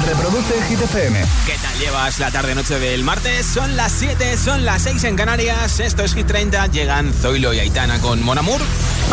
Reproduce 0.00 0.60
Hit 0.68 0.80
FM. 0.80 1.22
¿Qué 1.46 1.56
tal 1.58 1.78
llevas 1.78 2.18
la 2.18 2.30
tarde-noche 2.30 2.78
del 2.78 3.04
martes? 3.04 3.44
Son 3.46 3.76
las 3.76 3.92
7, 3.92 4.36
son 4.38 4.64
las 4.64 4.82
6 4.82 5.04
en 5.04 5.16
Canarias. 5.16 5.80
Esto 5.80 6.02
es 6.02 6.14
Hit 6.14 6.26
30. 6.26 6.66
Llegan 6.68 7.12
Zoilo 7.12 7.52
y 7.52 7.60
Aitana 7.60 7.98
con 7.98 8.22
Mon 8.22 8.38
Amour. 8.38 8.60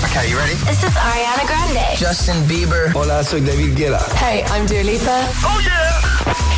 Okay, 0.09 0.31
you 0.31 0.37
ready? 0.37 0.55
This 0.65 0.81
is 0.83 0.95
Ariana 0.95 1.43
Grande. 1.45 1.97
Justin 1.99 2.47
Bieber. 2.47 2.91
Hola, 2.95 3.23
soy 3.23 3.41
David 3.41 3.75
Guetta. 3.75 3.99
Hey, 4.19 4.45
I'm 4.53 4.65
Dua 4.65 4.83
Lipa. 4.83 5.27
Oh 5.43 5.59
yeah. 5.59 5.99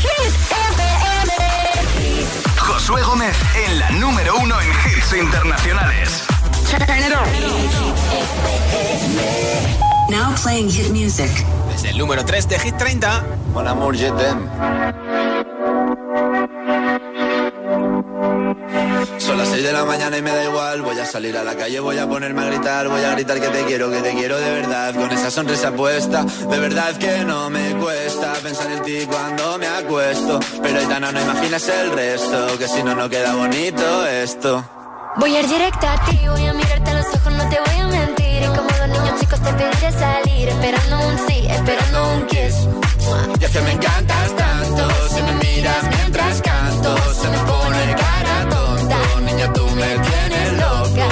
Hit 0.01 0.33
FM. 0.75 1.31
Josué 2.57 3.01
Gómez 3.01 3.35
en 3.65 3.79
la 3.79 3.89
número 3.91 4.37
uno 4.37 4.61
en 4.61 4.69
hits 4.69 5.13
internacionales. 5.13 6.23
Turn 6.69 6.83
it 6.99 7.11
on. 7.11 7.25
Now 10.11 10.35
playing 10.43 10.69
hit 10.69 10.91
music. 10.91 11.31
Desde 11.71 11.91
el 11.91 11.97
número 11.97 12.25
3 12.25 12.49
de 12.49 12.59
Hit 12.59 12.75
30. 12.75 13.23
Mon 13.53 13.65
amour, 13.65 13.95
je 13.95 14.11
t'aime. 14.11 14.45
Son 19.19 19.37
las 19.37 19.47
6 19.47 19.63
de 19.63 19.71
la 19.71 19.85
mañana 19.85 20.17
y 20.17 20.21
me 20.21 20.31
da 20.31 20.43
igual. 20.43 20.81
Voy 20.81 20.99
a 20.99 21.05
salir 21.05 21.37
a 21.37 21.45
la 21.45 21.55
calle, 21.55 21.79
voy 21.79 21.97
a 21.97 22.09
ponerme 22.09 22.41
a 22.41 22.45
gritar. 22.47 22.89
Voy 22.89 23.01
a 23.01 23.11
gritar 23.11 23.39
que 23.39 23.47
te 23.47 23.63
quiero, 23.63 23.89
que 23.89 24.01
te 24.01 24.11
quiero 24.11 24.37
de 24.37 24.51
verdad. 24.51 24.93
Con 24.93 25.09
esa 25.11 25.31
sonrisa 25.31 25.71
puesta, 25.71 26.23
de 26.23 26.59
verdad 26.59 26.93
que 26.97 27.23
no 27.23 27.49
me 27.49 27.73
cuesta 27.77 28.33
pensar 28.43 28.69
en 28.69 28.81
ti 28.83 29.05
cuando 29.07 29.57
me 29.59 29.67
acuesto. 29.67 30.41
Pero 30.61 30.77
Aitana, 30.77 31.13
no 31.13 31.21
imaginas 31.21 31.65
el 31.69 31.89
resto. 31.93 32.57
Que 32.57 32.67
si 32.67 32.83
no, 32.83 32.95
no 32.95 33.09
queda 33.09 33.33
bonito 33.35 34.05
esto. 34.07 34.61
Voy 35.15 35.37
a 35.37 35.39
ir 35.39 35.47
directa 35.47 35.93
a 35.93 36.05
ti, 36.05 36.19
voy 36.27 36.45
a 36.47 36.53
mirarte 36.53 36.91
a 36.91 36.93
los 36.95 37.05
ojos, 37.15 37.31
no 37.31 37.47
te 37.47 37.59
voy 37.65 37.79
a 37.79 37.87
mentir. 37.87 38.20
Niños 39.11 39.21
chicos 39.25 39.41
te 39.41 39.53
pediré 39.53 39.91
salir, 39.91 40.47
esperando 40.47 41.07
un 41.07 41.17
sí, 41.27 41.45
esperando 41.49 42.13
un 42.13 42.27
kiss. 42.27 42.55
Y 43.41 43.43
es 43.43 43.51
que 43.51 43.61
me 43.61 43.71
encantas 43.71 44.35
tanto, 44.37 44.89
si 45.09 45.21
me 45.21 45.33
miras 45.33 45.83
mientras 45.97 46.41
canto, 46.41 46.95
se 47.13 47.27
me 47.27 47.37
pone 47.39 47.95
cara 47.95 48.49
tonta. 48.49 48.97
Niña, 49.25 49.51
tú 49.51 49.67
me 49.71 49.99
tienes 49.99 50.53
loca. 50.53 51.07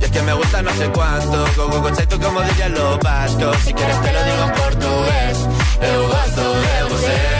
Y 0.00 0.04
es 0.04 0.10
que 0.10 0.22
me 0.22 0.34
gusta 0.34 0.60
no 0.60 0.70
sé 0.74 0.90
cuánto, 0.90 1.46
como 1.56 1.82
concepto 1.82 2.20
como 2.20 2.42
dirían 2.42 2.74
los 2.74 2.98
vascos. 2.98 3.56
Si 3.64 3.72
quieres 3.72 4.02
te 4.02 4.12
lo 4.12 4.24
digo 4.24 4.44
en 4.44 4.52
portugués, 4.52 5.38
eu 5.80 6.08
gosto 6.08 6.42
de 6.42 6.94
você. 6.94 7.39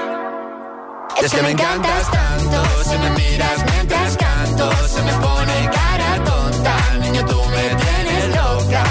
Y 1.21 1.25
es 1.25 1.31
que 1.33 1.41
me 1.43 1.51
encantas 1.51 2.09
tanto 2.09 2.63
Si 2.83 2.97
me 2.97 3.09
miras 3.11 3.65
mientras 3.71 4.17
canto 4.17 4.71
Se 4.87 5.01
me 5.03 5.13
pone 5.13 5.69
cara 5.71 6.23
tonta. 6.23 6.75
Niño, 6.99 7.25
tú 7.25 7.39
me 7.45 7.75
tienes 7.75 8.35
loca. 8.35 8.83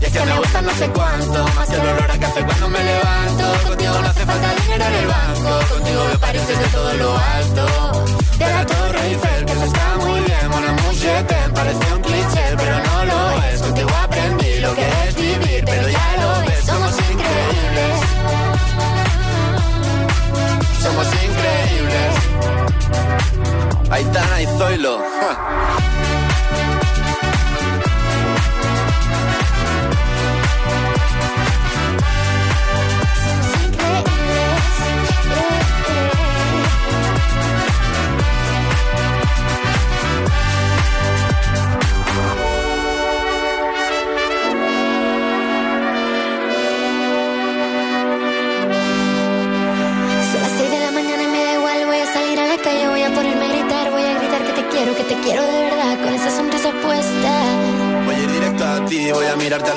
Y 0.00 0.04
es 0.06 0.12
que 0.12 0.20
me 0.24 0.38
gusta 0.38 0.62
no 0.62 0.70
sé 0.70 0.88
cuánto 0.88 1.44
Más 1.54 1.70
el 1.70 1.80
olor 1.80 2.10
a 2.10 2.18
café 2.18 2.44
cuando 2.44 2.68
me 2.70 2.82
levanto. 2.82 3.68
Contigo 3.68 3.98
no 4.00 4.08
hace 4.08 4.24
falta 4.24 4.54
dinero 4.54 4.84
en 4.86 4.94
el 4.94 5.06
banco 5.06 5.74
Contigo 5.74 6.04
me 6.10 6.18
pareces 6.18 6.58
de 6.58 6.66
todo 6.68 6.94
lo 6.94 7.18
alto. 7.18 8.04
De 8.38 8.46
la 8.46 8.66
Torre 8.66 9.06
Eiffel, 9.08 9.45
Aitana 24.36 24.40
y 24.42 24.58
Zoilo. 24.58 25.95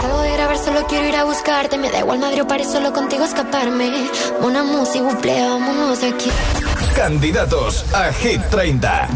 Salgo 0.00 0.20
de 0.22 0.32
grabar, 0.32 0.58
solo 0.58 0.86
quiero 0.86 1.06
ir 1.06 1.16
a 1.16 1.24
buscarte, 1.24 1.78
me 1.78 1.90
da 1.90 2.00
igual 2.00 2.18
Madrid 2.18 2.42
o 2.42 2.48
París, 2.48 2.68
solo 2.70 2.92
contigo 2.92 3.24
escaparme. 3.24 4.08
Una 4.40 4.64
música, 4.64 5.04
buple, 5.04 5.40
vámonos 5.40 6.02
aquí. 6.02 6.30
Candidatos 6.94 7.84
a 7.92 8.12
Hit 8.12 8.40
30. 8.50 9.08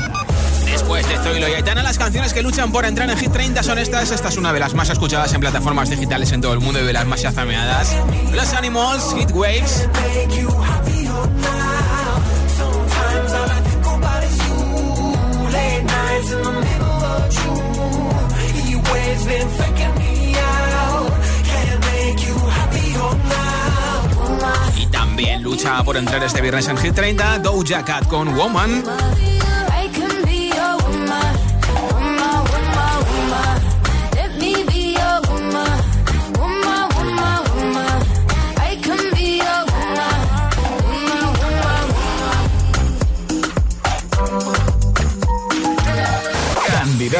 Después 0.71 1.09
de 1.09 1.17
Zoilo 1.17 1.49
y 1.49 1.53
Aitana, 1.53 1.83
las 1.83 1.99
canciones 1.99 2.33
que 2.33 2.43
luchan 2.43 2.71
por 2.71 2.85
entrar 2.85 3.11
en 3.11 3.17
Hit 3.17 3.33
30 3.33 3.63
son 3.63 3.79
estas. 3.79 4.11
Esta 4.11 4.29
es 4.29 4.37
una 4.37 4.53
de 4.53 4.61
las 4.61 4.75
más 4.75 4.89
escuchadas 4.91 5.33
en 5.35 5.41
plataformas 5.41 5.91
digitales 5.91 6.31
en 6.33 6.41
todo 6.41 6.53
el 6.53 6.61
mundo 6.61 6.81
y 6.81 6.85
de 6.85 6.93
las 6.93 7.07
más 7.07 7.23
chazameadas. 7.23 7.97
Los 8.33 8.53
Animals, 8.55 9.15
Hit 9.17 9.31
Waves. 9.33 9.89
Por 25.85 25.97
entrar 25.99 26.23
este 26.23 26.41
viernes 26.41 26.69
en 26.69 26.77
Hit 26.79 26.95
30, 26.95 27.41
Doja 27.41 27.85
Cat 27.85 28.07
con 28.09 28.35
Woman. 28.35 28.83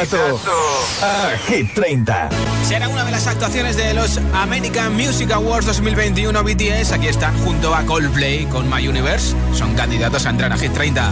A 0.01 1.37
Hit 1.47 1.75
30. 1.75 2.29
Será 2.67 2.89
una 2.89 3.05
de 3.05 3.11
las 3.11 3.27
actuaciones 3.27 3.77
de 3.77 3.93
los 3.93 4.19
American 4.33 4.95
Music 4.95 5.29
Awards 5.31 5.67
2021 5.67 6.43
BTS. 6.43 6.93
Aquí 6.93 7.07
están 7.07 7.37
junto 7.43 7.75
a 7.75 7.83
Coldplay 7.85 8.45
con 8.45 8.67
My 8.67 8.87
Universe. 8.87 9.35
Son 9.53 9.75
candidatos 9.75 10.25
a 10.25 10.31
entrar 10.31 10.51
a 10.51 10.57
Hit 10.57 10.73
30. 10.73 11.11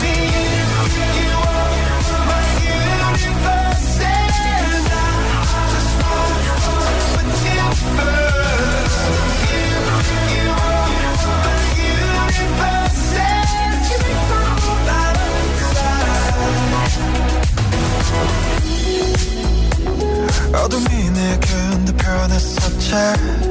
어둠이 20.53 21.09
내 21.11 21.39
근데 21.39 21.95
변했었지 21.97 23.50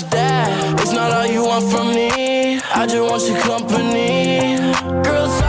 got. 0.00 0.80
It's 0.80 0.92
not 0.92 1.12
all 1.12 1.26
you 1.26 1.44
want 1.44 1.70
from 1.70 1.88
me. 1.94 2.60
I 2.74 2.86
just 2.86 3.10
want 3.10 3.26
your 3.28 3.38
company. 3.42 4.56
Girls 5.02 5.41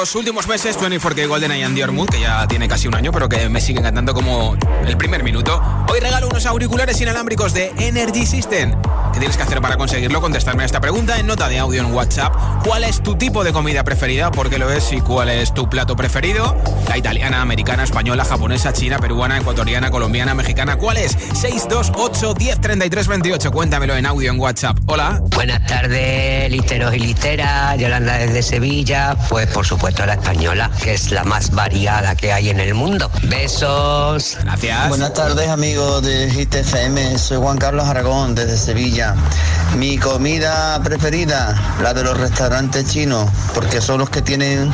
los 0.00 0.14
últimos 0.14 0.48
meses, 0.48 0.78
24K 0.78 1.28
Golden 1.28 1.52
y 1.52 1.74
Dior 1.74 1.92
Mood, 1.92 2.08
que 2.08 2.20
ya 2.20 2.48
tiene 2.48 2.66
casi 2.68 2.88
un 2.88 2.94
año, 2.94 3.12
pero 3.12 3.28
que 3.28 3.50
me 3.50 3.60
siguen 3.60 3.82
cantando 3.82 4.14
como 4.14 4.56
el 4.86 4.96
primer 4.96 5.22
minuto. 5.22 5.60
Hoy 5.92 6.00
regalo 6.00 6.26
unos 6.26 6.46
auriculares 6.46 6.98
inalámbricos 7.02 7.52
de 7.52 7.70
Energy 7.76 8.24
System. 8.24 8.72
¿Qué 9.12 9.18
tienes 9.18 9.36
que 9.36 9.42
hacer 9.42 9.60
para 9.60 9.76
conseguirlo? 9.76 10.20
Contestarme 10.20 10.62
a 10.62 10.66
esta 10.66 10.80
pregunta 10.80 11.18
en 11.18 11.26
nota 11.26 11.48
de 11.48 11.58
audio 11.58 11.80
en 11.82 11.92
WhatsApp. 11.92 12.32
¿Cuál 12.64 12.84
es 12.84 13.02
tu 13.02 13.16
tipo 13.16 13.42
de 13.42 13.52
comida 13.52 13.82
preferida? 13.82 14.30
¿Por 14.30 14.50
qué 14.50 14.58
lo 14.58 14.70
es? 14.70 14.92
¿Y 14.92 15.00
cuál 15.00 15.28
es 15.28 15.52
tu 15.52 15.68
plato 15.68 15.96
preferido? 15.96 16.56
La 16.88 16.96
italiana, 16.96 17.40
americana, 17.40 17.82
española, 17.82 18.24
japonesa, 18.24 18.72
china, 18.72 18.98
peruana, 18.98 19.38
ecuatoriana, 19.38 19.90
colombiana, 19.90 20.34
mexicana. 20.34 20.76
¿Cuál 20.76 20.98
es? 20.98 21.12
628 21.12 22.34
10 22.34 22.60
33 22.60 23.08
28. 23.08 23.50
Cuéntamelo 23.50 23.96
en 23.96 24.06
audio 24.06 24.30
en 24.30 24.38
WhatsApp. 24.38 24.78
Hola. 24.86 25.20
Buenas 25.34 25.66
tardes, 25.66 26.50
literos 26.50 26.94
y 26.94 27.00
literas. 27.00 27.78
Yolanda 27.78 28.18
desde 28.18 28.42
Sevilla. 28.42 29.16
Pues 29.28 29.48
por 29.48 29.66
supuesto 29.66 30.06
la 30.06 30.14
española, 30.14 30.70
que 30.82 30.94
es 30.94 31.10
la 31.10 31.24
más 31.24 31.50
variada 31.50 32.14
que 32.14 32.32
hay 32.32 32.50
en 32.50 32.60
el 32.60 32.74
mundo. 32.74 33.10
Besos. 33.24 34.38
Gracias. 34.42 34.88
Buenas 34.88 35.14
tardes 35.14 35.48
amigos 35.48 36.02
de 36.02 36.30
Hit 36.30 36.54
FM, 36.54 37.18
soy 37.18 37.38
Juan 37.38 37.58
Carlos 37.58 37.86
Aragón 37.86 38.34
desde 38.34 38.56
Sevilla. 38.56 38.99
Mi 39.76 39.98
comida 39.98 40.80
preferida, 40.82 41.54
la 41.82 41.94
de 41.94 42.02
los 42.02 42.18
restaurantes 42.18 42.86
chinos, 42.86 43.30
porque 43.54 43.80
son 43.80 43.98
los 44.00 44.10
que 44.10 44.20
tienen 44.20 44.72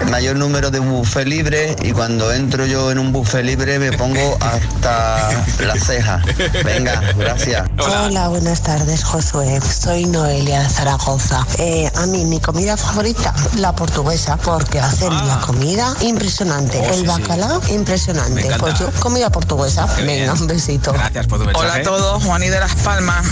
el 0.00 0.10
mayor 0.10 0.36
número 0.36 0.70
de 0.70 0.80
buffet 0.80 1.26
libres 1.26 1.76
y 1.82 1.92
cuando 1.92 2.32
entro 2.32 2.66
yo 2.66 2.90
en 2.90 2.98
un 2.98 3.12
buffet 3.12 3.44
libre 3.44 3.78
me 3.78 3.92
pongo 3.92 4.36
hasta 4.40 5.30
la 5.64 5.76
ceja. 5.76 6.20
Venga, 6.64 7.00
gracias. 7.16 7.68
Hola, 7.78 8.28
buenas 8.28 8.62
tardes, 8.62 9.04
Josué. 9.04 9.60
Soy 9.60 10.06
Noelia 10.06 10.68
Zaragoza. 10.68 11.46
Eh, 11.58 11.90
a 11.94 12.06
mí, 12.06 12.24
mi 12.24 12.40
comida 12.40 12.76
favorita, 12.76 13.32
la 13.56 13.72
portuguesa, 13.72 14.36
porque 14.38 14.80
hacen 14.80 15.14
la 15.28 15.38
comida 15.40 15.94
impresionante. 16.00 16.78
Oh, 16.78 16.92
el 16.92 17.00
sí, 17.00 17.06
bacalao, 17.06 17.62
impresionante. 17.68 18.50
Pues 18.58 18.78
yo, 18.78 18.90
comida 19.00 19.30
portuguesa. 19.30 19.86
Qué 19.96 20.02
bien. 20.02 20.20
Venga, 20.20 20.32
un 20.34 20.46
besito. 20.46 20.92
Gracias 20.92 21.26
por 21.26 21.38
tu 21.38 21.46
mensaje. 21.46 21.66
Hola 21.66 21.74
a 21.76 21.82
todos, 21.82 22.24
Juaní 22.24 22.48
de 22.48 22.60
Las 22.60 22.74
Palmas. 22.76 23.24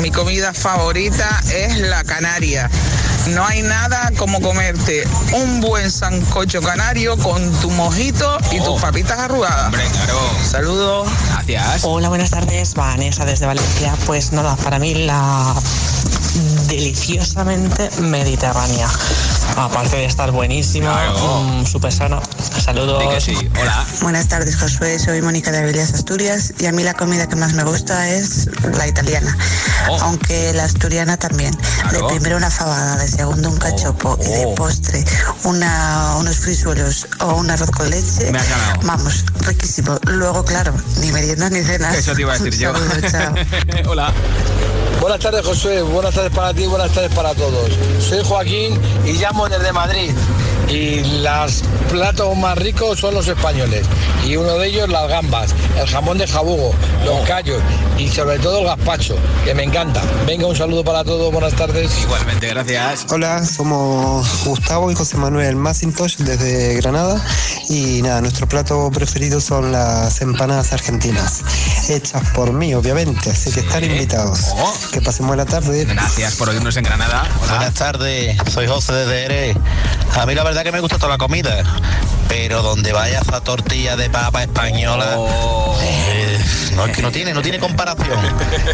Mi 0.00 0.10
comida 0.10 0.52
favorita 0.52 1.42
es 1.52 1.78
la 1.78 2.04
canaria. 2.04 2.70
No 3.28 3.44
hay 3.44 3.62
nada 3.62 4.12
como 4.16 4.40
comerte 4.40 5.04
un 5.32 5.60
buen 5.60 5.90
sancocho 5.90 6.60
canario 6.62 7.16
con 7.18 7.50
tu 7.60 7.70
mojito 7.70 8.38
y 8.52 8.60
tus 8.60 8.80
papitas 8.80 9.18
arrugadas. 9.18 9.62
Oh. 9.62 9.66
Hombre, 9.66 9.84
claro. 9.92 10.18
Saludos. 10.44 11.08
Gracias. 11.30 11.84
Hola, 11.84 12.08
buenas 12.08 12.30
tardes, 12.30 12.74
Vanessa 12.74 13.24
desde 13.24 13.46
Valencia. 13.46 13.94
Pues 14.06 14.32
nada, 14.32 14.54
para 14.56 14.78
mí 14.78 14.94
la 14.94 15.54
deliciosamente 16.68 17.90
mediterránea. 18.00 18.88
Aparte 19.56 19.96
de 19.96 20.04
estar 20.04 20.30
buenísima, 20.32 20.92
Claro. 20.92 21.42
mm, 21.44 21.66
súper 21.66 21.92
sana. 21.92 22.20
Saludos. 22.62 23.02
Di 23.02 23.08
que 23.08 23.20
sí. 23.20 23.48
Hola. 23.60 23.84
Buenas 24.02 24.28
tardes, 24.28 24.56
Josué. 24.56 24.98
Soy 24.98 25.22
Mónica 25.22 25.50
de 25.50 25.58
Avilés, 25.58 25.94
Asturias. 25.94 26.52
Y 26.58 26.66
a 26.66 26.72
mí 26.72 26.82
la 26.82 26.94
comida 26.94 27.26
que 27.28 27.36
más 27.36 27.54
me 27.54 27.62
gusta 27.64 28.08
es 28.10 28.48
la 28.76 28.86
italiana. 28.86 29.34
Oh. 29.88 29.98
Aunque 30.02 30.52
la 30.52 30.64
asturiana 30.64 31.16
también. 31.16 31.54
Claro. 31.54 32.06
De 32.08 32.14
primero 32.14 32.36
una 32.36 32.50
fabada, 32.50 32.96
de 32.98 33.08
segundo 33.08 33.48
un 33.50 33.56
cachopo 33.56 34.18
y 34.20 34.24
de 34.28 34.44
Oh. 34.46 34.54
postre 34.54 35.04
una, 35.44 36.16
unos 36.18 36.36
frisuelos 36.38 37.06
o 37.20 37.34
un 37.36 37.50
arroz 37.50 37.70
con 37.70 37.88
leche. 37.88 38.30
Me 38.30 38.38
has 38.38 38.48
ganado. 38.48 38.80
Vamos, 38.82 39.24
riquísimo. 39.40 39.98
Luego, 40.06 40.44
claro, 40.44 40.74
ni 41.00 41.12
merienda 41.12 41.48
ni 41.50 41.62
cena. 41.62 41.94
Eso 41.94 42.14
te 42.14 42.22
iba 42.22 42.34
a 42.34 42.38
decir 42.38 42.58
yo. 42.60 42.74
Saludo. 43.10 43.40
Hola. 43.90 44.12
Buenas 45.06 45.20
tardes, 45.20 45.46
Josué. 45.46 45.82
Buenas 45.82 46.12
tardes 46.12 46.32
para 46.32 46.52
ti, 46.52 46.66
buenas 46.66 46.90
tardes 46.90 47.14
para 47.14 47.32
todos. 47.32 47.70
Soy 48.00 48.24
Joaquín 48.24 48.76
y 49.04 49.12
llamo 49.12 49.48
desde 49.48 49.72
Madrid. 49.72 50.12
Y 50.68 51.20
los 51.22 51.62
platos 51.90 52.36
más 52.36 52.58
ricos 52.58 52.98
son 52.98 53.14
los 53.14 53.28
españoles. 53.28 53.86
Y 54.26 54.36
uno 54.36 54.58
de 54.58 54.68
ellos 54.68 54.88
las 54.88 55.08
gambas, 55.08 55.54
el 55.78 55.86
jamón 55.86 56.18
de 56.18 56.26
jabugo, 56.26 56.74
los 57.04 57.26
callos 57.26 57.62
y 57.98 58.08
sobre 58.08 58.38
todo 58.38 58.60
el 58.60 58.66
gazpacho, 58.66 59.16
que 59.44 59.54
me 59.54 59.62
encanta. 59.62 60.02
Venga, 60.26 60.46
un 60.46 60.56
saludo 60.56 60.84
para 60.84 61.04
todos, 61.04 61.32
buenas 61.32 61.54
tardes. 61.54 61.90
Igualmente, 62.02 62.48
gracias. 62.48 63.06
Hola, 63.10 63.44
somos 63.44 64.44
Gustavo 64.44 64.90
y 64.90 64.94
José 64.94 65.16
Manuel 65.16 65.56
Macintosh 65.56 66.16
desde 66.16 66.74
Granada 66.74 67.22
y 67.68 68.02
nada, 68.02 68.20
nuestro 68.20 68.48
plato 68.48 68.90
preferido 68.92 69.40
son 69.40 69.72
las 69.72 70.20
empanadas 70.20 70.72
argentinas, 70.72 71.42
hechas 71.88 72.22
por 72.30 72.52
mí 72.52 72.74
obviamente, 72.74 73.30
así 73.30 73.50
que 73.52 73.60
están 73.60 73.84
invitados. 73.84 74.46
Oh. 74.52 74.74
Que 74.92 75.00
pasen 75.00 75.26
buena 75.26 75.44
tarde. 75.44 75.84
Gracias 75.84 76.36
por 76.36 76.48
oírnos 76.48 76.76
en 76.76 76.84
Granada. 76.84 77.22
Hola. 77.42 77.56
Buenas 77.56 77.74
tardes, 77.74 78.36
soy 78.52 78.66
José 78.66 78.92
de 78.92 79.24
Eres. 79.24 79.56
A 80.16 80.26
mí 80.26 80.34
la 80.34 80.44
verdad 80.44 80.55
que 80.64 80.72
me 80.72 80.80
gusta 80.80 80.96
toda 80.96 81.10
la 81.12 81.18
comida, 81.18 81.62
pero 82.28 82.62
donde 82.62 82.92
vaya 82.92 83.20
esa 83.20 83.40
tortilla 83.40 83.96
de 83.96 84.08
papa 84.10 84.42
española, 84.42 85.14
Oh. 85.18 85.76
eh, 85.82 86.38
no 86.74 86.86
es 86.86 86.96
que 86.96 87.02
no 87.02 87.10
tiene, 87.10 87.32
no 87.34 87.42
tiene 87.42 87.58
comparación. 87.58 88.18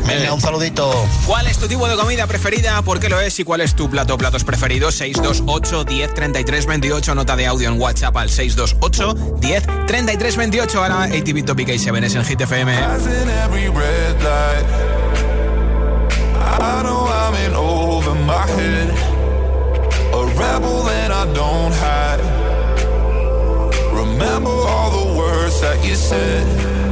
Venga, 0.07 0.33
un 0.33 0.41
saludito. 0.41 1.07
¿Cuál 1.27 1.47
es 1.47 1.59
tu 1.59 1.69
tipo 1.69 1.87
de 1.89 1.97
comida 1.97 2.27
preferida? 2.27 2.81
¿Por 2.83 2.99
qué 3.01 3.09
lo 3.09 3.21
es? 3.21 3.39
¿Y 3.39 3.45
cuál 3.45 3.61
es 3.61 3.75
tu 3.75 3.89
plato 3.91 4.17
platos 4.19 4.45
preferidos? 4.45 4.95
628 4.97 5.85
10 5.85 6.15
33 6.15 6.67
28. 6.67 7.15
Nota 7.15 7.37
de 7.37 7.47
audio 7.47 7.69
en 7.69 7.81
WhatsApp 7.81 8.17
al 8.17 8.31
628 8.31 9.15
10 9.41 9.67
33 9.87 10.37
28. 10.37 10.83
Ahora 10.83 11.03
ATV 11.05 11.45
Topic 11.45 11.69
y 11.69 11.79
7 11.79 12.07
es 12.07 12.15
en 12.15 12.25
Hit 12.25 12.41
FM. 12.41 12.73
in 12.73 13.31
every 13.45 13.69
red 13.69 14.23
light. 14.23 14.67
I 16.61 16.83
know 16.83 17.07
I'm 17.09 17.35
in 17.47 17.55
over 17.55 18.15
my 18.15 18.47
head. 18.61 19.12
Rebel 20.37 20.83
that 20.85 21.11
I 21.11 21.25
don't 21.33 21.73
hide. 21.73 22.21
Remember 23.93 24.51
all 24.51 24.91
the 24.91 25.19
words 25.19 25.61
that 25.61 25.85
you 25.85 25.95
said. 25.95 26.92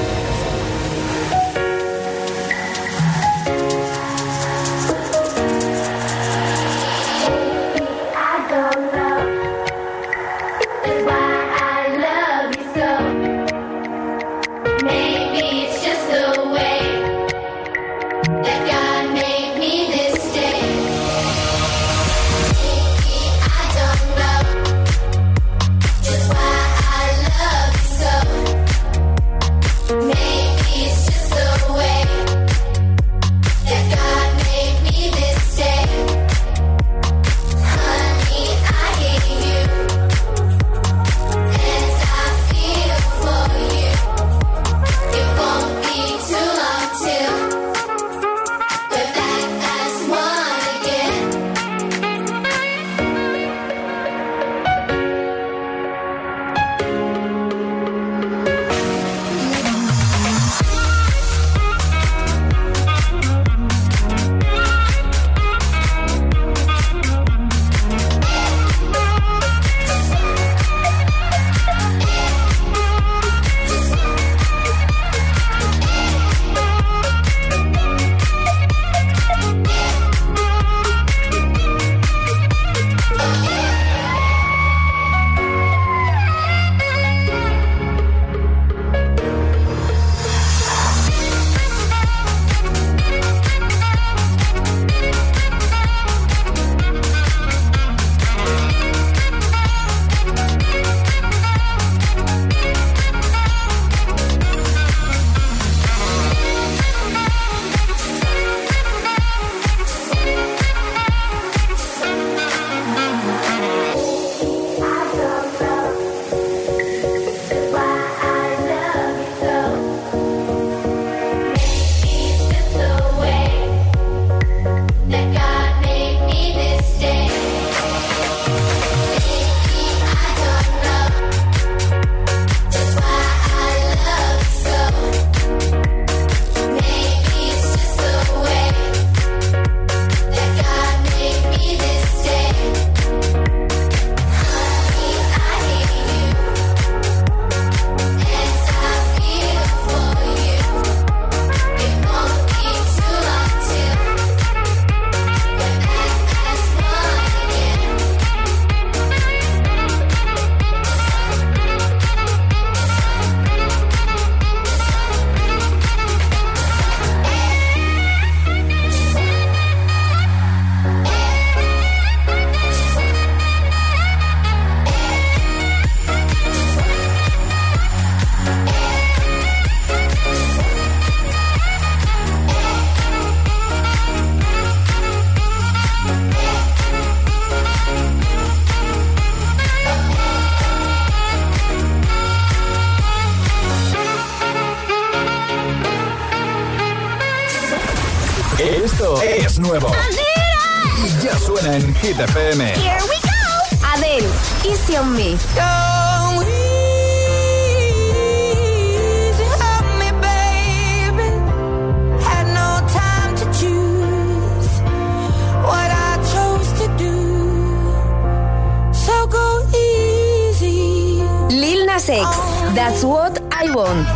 That's 222.73 223.03
What 223.03 223.41
I 223.51 223.69
Want. 223.75 224.07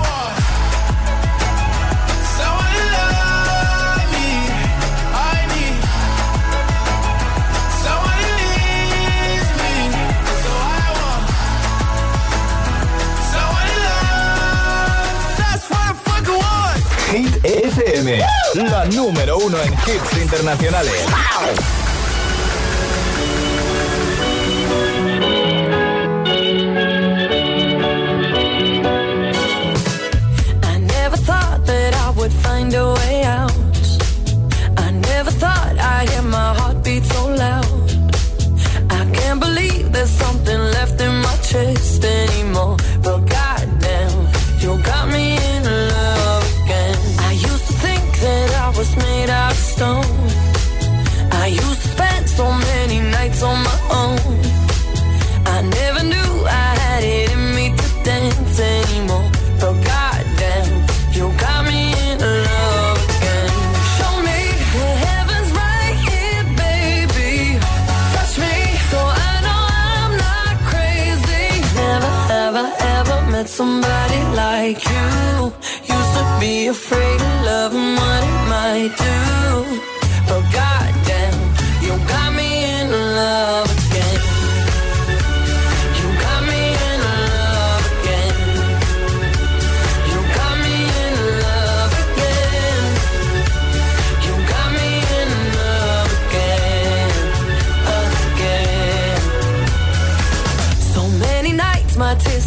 Hit 17.12 17.46
FM, 17.46 18.20
la 18.56 18.86
número 18.86 19.38
uno 19.38 19.58
en 19.62 19.74
hits 19.74 20.18
internacionales. 20.22 21.06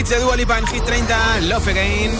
Kits 0.00 0.08
de 0.08 0.20
Dua 0.20 0.34
Lipa 0.34 0.56
en 0.56 0.66
Hit 0.66 0.82
30, 0.82 1.40
Love 1.42 1.68
Again. 1.68 2.18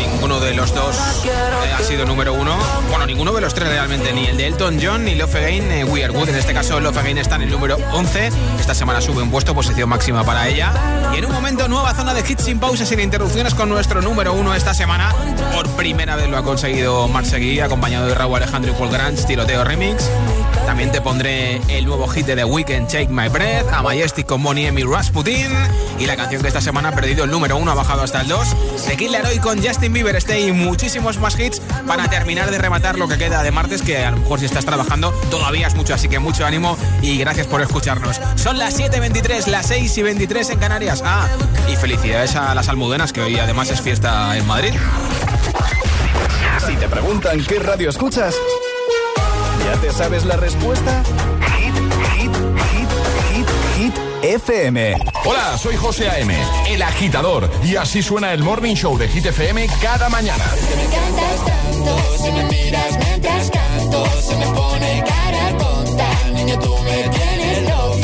Ninguno 0.00 0.40
de 0.40 0.52
los 0.52 0.74
dos 0.74 0.96
eh, 1.24 1.72
ha 1.78 1.80
sido 1.80 2.04
número 2.04 2.34
uno. 2.34 2.58
Bueno, 2.88 3.06
ninguno 3.06 3.32
de 3.32 3.40
los 3.40 3.54
tres 3.54 3.68
realmente, 3.68 4.12
ni 4.12 4.26
el 4.26 4.36
de 4.36 4.48
Elton 4.48 4.80
John 4.82 5.04
ni 5.04 5.14
Love 5.14 5.36
Again, 5.36 5.70
eh, 5.70 5.84
We 5.84 6.02
Are 6.02 6.12
Good. 6.12 6.30
En 6.30 6.34
este 6.34 6.52
caso, 6.52 6.80
Love 6.80 6.98
Again 6.98 7.18
está 7.18 7.36
en 7.36 7.42
el 7.42 7.50
número 7.50 7.76
11. 7.92 8.32
Esta 8.58 8.74
semana 8.74 9.00
sube 9.00 9.22
un 9.22 9.30
puesto, 9.30 9.54
posición 9.54 9.88
máxima 9.88 10.24
para 10.24 10.48
ella. 10.48 10.72
Y 11.14 11.18
en 11.18 11.26
un 11.26 11.30
momento, 11.30 11.68
nueva 11.68 11.94
zona 11.94 12.14
de 12.14 12.24
hits 12.28 12.42
sin 12.42 12.58
pausas, 12.58 12.88
sin 12.88 12.98
interrupciones 12.98 13.54
con 13.54 13.68
nuestro 13.68 14.02
número 14.02 14.32
uno 14.32 14.52
esta 14.52 14.74
semana. 14.74 15.14
Por 15.54 15.68
primera 15.76 16.16
vez 16.16 16.28
lo 16.28 16.36
ha 16.36 16.42
conseguido 16.42 17.06
Marseguí, 17.06 17.60
acompañado 17.60 18.08
de 18.08 18.14
Raúl 18.16 18.38
Alejandro 18.38 18.72
y 18.72 18.74
Paul 18.74 18.90
Grant, 18.90 19.24
Tiroteo 19.24 19.62
Remix. 19.62 20.10
También 20.70 20.92
te 20.92 21.00
pondré 21.00 21.60
el 21.66 21.84
nuevo 21.84 22.06
hit 22.06 22.26
de 22.26 22.36
The 22.36 22.44
Weeknd, 22.44 22.86
Take 22.86 23.08
My 23.08 23.26
Breath, 23.28 23.66
a 23.72 23.82
Majestic 23.82 24.24
con 24.24 24.40
Bonnie 24.40 24.72
y 24.72 24.84
Rasputin. 24.84 25.48
Y 25.98 26.06
la 26.06 26.14
canción 26.14 26.42
que 26.42 26.46
esta 26.46 26.60
semana 26.60 26.90
ha 26.90 26.92
perdido 26.92 27.24
el 27.24 27.30
número 27.32 27.56
uno, 27.56 27.72
ha 27.72 27.74
bajado 27.74 28.02
hasta 28.02 28.20
el 28.20 28.28
2. 28.28 28.86
The 28.86 28.96
Killer 28.96 29.26
Hoy 29.26 29.40
con 29.40 29.60
Justin 29.60 29.92
Bieber, 29.92 30.14
Stay 30.14 30.46
y 30.46 30.52
muchísimos 30.52 31.18
más 31.18 31.36
hits 31.36 31.60
para 31.88 32.08
terminar 32.08 32.52
de 32.52 32.58
rematar 32.58 32.96
lo 32.96 33.08
que 33.08 33.18
queda 33.18 33.42
de 33.42 33.50
martes, 33.50 33.82
que 33.82 34.04
a 34.04 34.12
lo 34.12 34.18
mejor 34.18 34.38
si 34.38 34.44
estás 34.44 34.64
trabajando 34.64 35.10
todavía 35.28 35.66
es 35.66 35.74
mucho, 35.74 35.92
así 35.92 36.08
que 36.08 36.20
mucho 36.20 36.46
ánimo 36.46 36.78
y 37.02 37.18
gracias 37.18 37.48
por 37.48 37.60
escucharnos. 37.60 38.20
Son 38.36 38.56
las 38.56 38.78
7.23, 38.78 39.48
las 39.48 39.66
6 39.66 39.98
y 39.98 40.02
23 40.02 40.50
en 40.50 40.58
Canarias. 40.60 41.02
Ah, 41.04 41.26
y 41.68 41.74
felicidades 41.74 42.36
a 42.36 42.54
las 42.54 42.68
almudenas, 42.68 43.12
que 43.12 43.22
hoy 43.22 43.36
además 43.40 43.72
es 43.72 43.80
fiesta 43.80 44.36
en 44.36 44.46
Madrid. 44.46 44.74
Si 46.64 46.76
te 46.76 46.88
preguntan 46.88 47.44
qué 47.44 47.58
radio 47.58 47.90
escuchas, 47.90 48.36
¿ya 49.70 49.80
te 49.80 49.92
sabes 49.92 50.24
la 50.24 50.36
respuesta? 50.36 51.02
Hit, 51.56 51.74
hit, 52.16 52.32
hit, 52.72 52.88
hit, 53.30 53.48
hit, 53.76 53.94
FM. 54.22 54.96
Hola, 55.24 55.56
soy 55.58 55.76
José 55.76 56.08
A.M., 56.08 56.34
el 56.68 56.82
agitador, 56.82 57.48
y 57.62 57.76
así 57.76 58.02
suena 58.02 58.32
el 58.32 58.42
Morning 58.42 58.74
Show 58.74 58.98
de 58.98 59.06
Hit 59.08 59.26
FM 59.26 59.68
cada 59.80 60.08
mañana. 60.08 60.44
Me 60.76 60.84
encantas 60.84 61.44
tanto, 61.44 61.98
si 62.18 62.32
me 62.32 62.44
miras 62.44 62.98
mientras 62.98 63.50
canto, 63.50 64.06
se 64.20 64.36
me 64.36 64.46
pone 64.46 65.04
cara 65.06 65.56
tonta. 65.56 66.08
Niño, 66.34 66.58
tú 66.58 66.76
me 66.78 67.08
tienes 67.08 67.68
loca. 67.68 68.00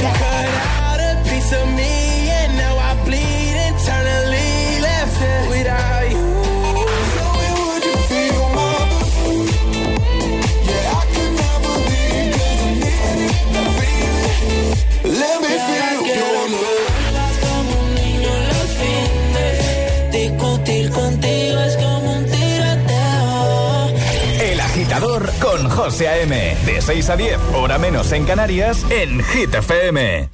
Con 25.41 25.69
José 25.69 26.09
A.M. 26.09 26.57
De 26.65 26.81
6 26.81 27.11
a 27.11 27.17
10, 27.17 27.39
hora 27.55 27.79
menos 27.79 28.13
en 28.13 28.25
Canarias, 28.25 28.85
en 28.91 29.23
Hit 29.23 29.55
FM. 29.55 30.29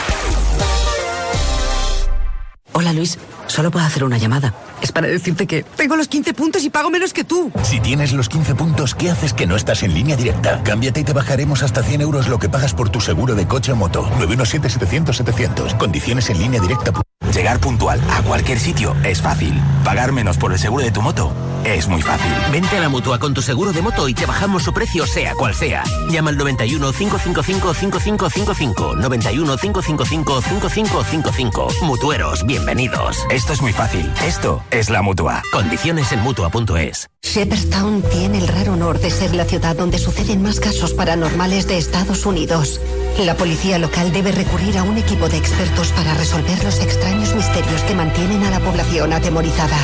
Hola 2.75 2.93
Luis, 2.93 3.19
solo 3.47 3.71
puedo 3.71 3.85
hacer 3.85 4.05
una 4.05 4.19
llamada. 4.19 4.55
Es 4.81 4.91
para 4.91 5.07
decirte 5.07 5.47
que 5.47 5.63
tengo 5.63 5.95
los 5.95 6.09
15 6.09 6.35
puntos 6.35 6.65
y 6.65 6.71
pago 6.71 6.91
menos 6.91 7.13
que 7.13 7.23
tú. 7.23 7.53
Si 7.63 7.81
tienes 7.81 8.13
los 8.13 8.29
15 8.29 8.55
puntos, 8.55 8.95
¿qué 8.95 9.11
haces 9.11 9.33
que 9.33 9.47
no 9.47 9.57
estás 9.57 9.83
en 9.83 9.95
línea 9.95 10.17
directa? 10.17 10.63
Cámbiate 10.65 11.01
y 11.01 11.05
te 11.05 11.13
bajaremos 11.13 11.63
hasta 11.63 11.83
100 11.83 12.01
euros 12.01 12.29
lo 12.29 12.39
que 12.39 12.49
pagas 12.49 12.75
por 12.75 12.89
tu 12.89 13.01
seguro 13.01 13.35
de 13.35 13.47
coche 13.47 13.73
o 13.73 13.77
moto. 13.77 14.09
917-700-700. 14.19 15.77
Condiciones 15.77 16.31
en 16.31 16.39
línea 16.39 16.61
directa. 16.61 16.93
Llegar 17.35 17.61
puntual 17.61 18.01
a 18.11 18.23
cualquier 18.23 18.59
sitio 18.59 18.95
es 19.05 19.23
fácil. 19.23 19.59
Pagar 19.85 20.13
menos 20.13 20.37
por 20.37 20.53
el 20.53 20.59
seguro 20.59 20.85
de 20.85 20.91
tu 20.91 21.01
moto 21.01 21.33
es 21.65 21.89
muy 21.89 22.03
fácil. 22.03 22.33
Vente 22.51 22.77
a 22.77 22.81
la 22.81 22.89
mutua 22.89 23.19
con 23.19 23.35
tu 23.35 23.43
seguro 23.43 23.73
de 23.73 23.83
moto 23.83 24.09
y 24.09 24.15
te 24.15 24.27
bajamos 24.27 24.65
su 24.65 24.73
precio, 24.73 25.07
sea 25.07 25.35
cual 25.35 25.55
sea. 25.55 25.85
Llama 26.11 26.31
al 26.31 26.37
91 26.37 26.93
555 26.93 27.75
5555. 27.75 28.97
91 28.97 29.57
555 29.57 30.43
5555. 30.43 31.69
Mutueros, 31.83 32.45
bienvenidos. 32.47 33.25
Esto 33.31 33.53
es 33.53 33.63
muy 33.63 33.73
fácil. 33.73 34.11
Esto 34.27 34.63
es 34.71 34.91
la 34.91 35.03
mutua. 35.03 35.43
Condiciones 35.53 36.13
en 36.13 36.21
mutua.es. 36.21 37.09
Shepherdstown 37.23 38.03
tiene 38.11 38.39
el 38.39 38.49
raro 38.49 38.73
honor 38.73 38.99
de 38.99 39.11
ser 39.11 39.35
la 39.35 39.45
ciudad 39.45 39.77
donde 39.77 39.99
suceden 39.99 40.43
más 40.43 40.59
casos 40.59 40.93
paranormales 40.93 41.69
de 41.69 41.79
Estados 41.79 42.27
Unidos. 42.27 42.81
La 43.21 43.37
policía 43.37 43.79
local 43.79 44.11
debe 44.13 44.33
recurrir 44.33 44.79
a 44.79 44.83
un 44.83 44.97
equipo 44.97 45.29
de 45.29 45.37
expertos 45.37 45.93
para 45.93 46.15
resolver 46.15 46.65
los 46.65 46.81
extraños 46.81 47.35
misterios 47.35 47.83
que 47.83 47.95
mantienen 47.95 48.43
a 48.45 48.51
la 48.51 48.61
población 48.61 49.13
atemorizada. 49.13 49.77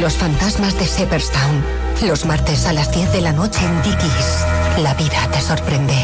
Los 0.00 0.14
fantasmas 0.14 0.78
de 0.78 0.84
Shepherdstown. 0.84 1.62
Los 2.06 2.26
martes 2.26 2.66
a 2.66 2.72
las 2.72 2.92
10 2.92 3.12
de 3.12 3.20
la 3.20 3.32
noche 3.32 3.64
en 3.64 3.82
Dickies. 3.82 4.44
La 4.82 4.94
vida 4.94 5.28
te 5.32 5.40
sorprende. 5.40 5.94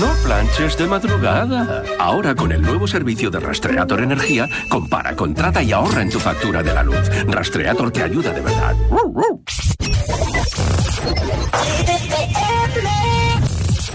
No 0.00 0.12
planches 0.24 0.76
de 0.76 0.86
madrugada. 0.86 1.84
Ahora 1.98 2.34
con 2.34 2.50
el 2.50 2.62
nuevo 2.62 2.86
servicio 2.88 3.30
de 3.30 3.38
Rastreator 3.38 4.00
Energía, 4.00 4.48
compara, 4.68 5.14
contrata 5.14 5.62
y 5.62 5.72
ahorra 5.72 6.02
en 6.02 6.10
tu 6.10 6.18
factura 6.18 6.62
de 6.62 6.74
la 6.74 6.82
luz. 6.82 7.08
Rastreator 7.26 7.90
te 7.92 8.02
ayuda 8.02 8.32
de 8.32 8.40
verdad. 8.40 8.74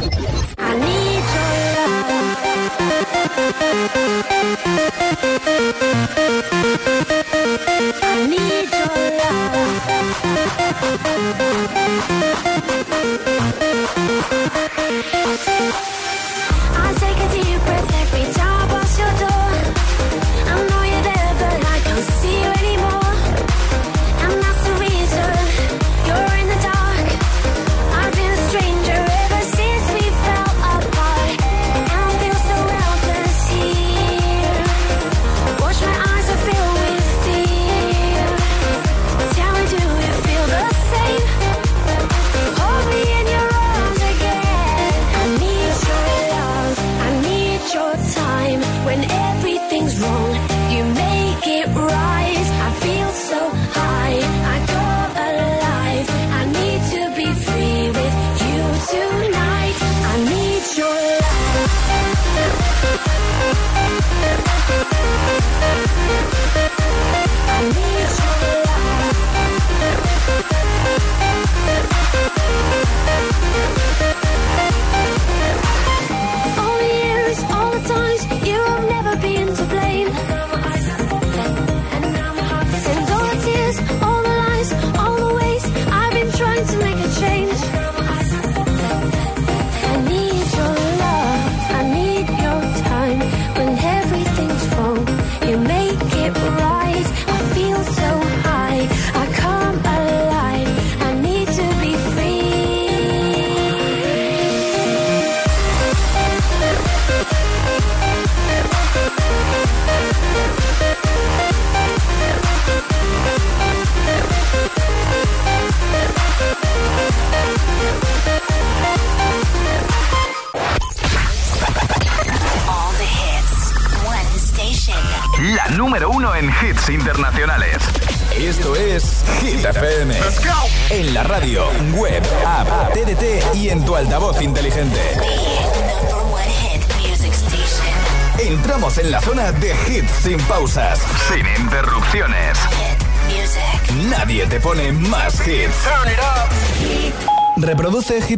I 0.01 0.05
need 0.79 1.23
joy 1.33 1.59
I 8.01 8.27
need 8.29 8.69
to 8.71 8.83
take 16.99 17.19
a 17.19 17.27
deep 17.33 17.59
breath 17.65 17.79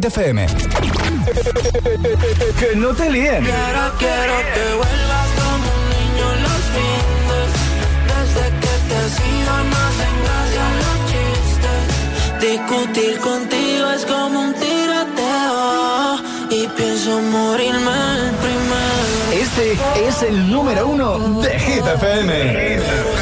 Hit 0.02 0.06
FM. 0.06 0.46
que 2.58 2.76
no 2.76 2.88
te 2.94 3.10
líen. 3.10 3.44
Quiero, 3.44 3.84
quiero 3.98 4.34
que 4.54 4.64
vuelvas 4.80 5.28
como 5.40 5.66
un 5.78 5.84
niño 5.94 6.26
los 6.44 6.62
fines. 6.74 7.50
Desde 8.10 8.44
que 8.62 8.74
te 8.88 8.94
has 9.02 9.16
ido 9.38 9.54
no 9.70 9.76
hacen 9.86 10.14
gracia 10.24 10.66
los 10.82 10.98
chistes. 11.10 11.82
Discutir 12.50 13.14
contigo 13.20 13.84
es 13.96 14.04
como 14.06 14.36
un 14.40 14.52
tiroteo. 14.54 16.18
Y 16.50 16.66
pienso 16.76 17.10
morirme 17.20 17.96
el 18.16 18.30
primero. 18.42 19.40
Este 19.40 19.66
es 20.08 20.16
el 20.22 20.50
número 20.50 20.88
uno 20.88 21.06
de 21.42 21.58
Hit 21.60 21.86
FM. 21.86 22.78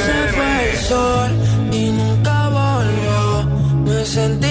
Se 0.06 0.18
fue 0.34 0.70
el 0.70 0.76
sol 0.78 1.30
y 1.72 1.90
nunca 1.90 2.48
volvió. 2.48 3.20
Me 3.84 4.04
sentí 4.06 4.49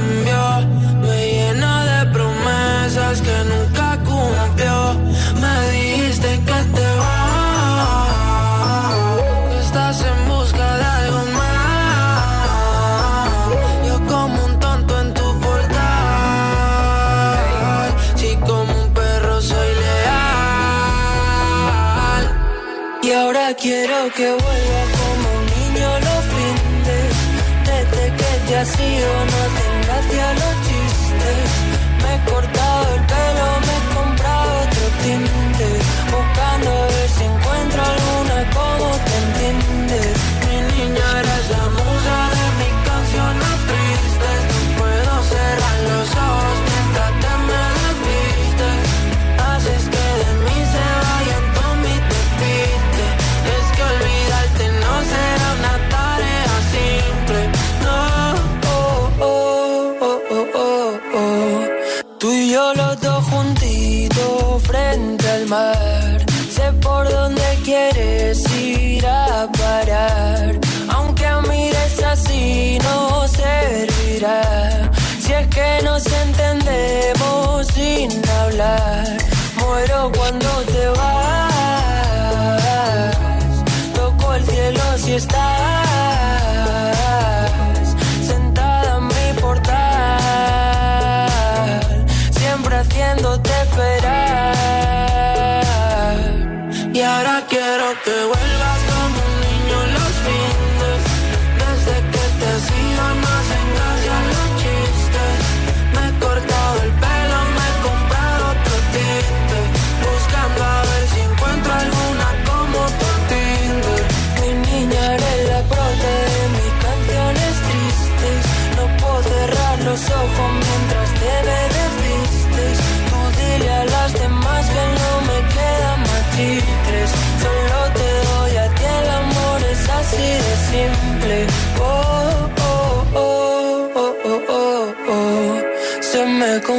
Me 0.00 1.32
llena 1.32 1.84
de 1.84 2.06
promesas 2.12 3.20
que 3.20 3.36
nunca 3.50 3.98
cumplió. 4.04 4.94
Me 5.40 5.70
dijiste 5.72 6.38
que 6.46 6.58
te 6.76 6.88
vas. 6.98 8.08
que 9.50 9.58
Estás 9.58 9.96
en 10.02 10.28
busca 10.28 10.76
de 10.76 10.84
algo 10.84 11.20
más. 11.38 12.22
Yo 13.86 13.96
como 14.06 14.38
un 14.44 14.54
tonto 14.60 15.00
en 15.00 15.08
tu 15.14 15.40
portal. 15.40 15.78
Si 18.14 18.36
como 18.36 18.72
un 18.84 18.88
perro 18.94 19.42
soy 19.42 19.70
leal. 19.82 20.14
Y 23.02 23.10
ahora 23.12 23.52
quiero 23.54 23.96
que 24.16 24.28
vuelva 24.30 24.82
como 24.98 25.26
un 25.38 25.44
niño 25.56 25.88
los 26.06 26.22
fines. 26.34 27.12
Desde 27.66 28.02
que 28.16 28.30
te 28.46 28.52
has 28.58 28.72
ido 28.78 29.12
no 29.32 29.37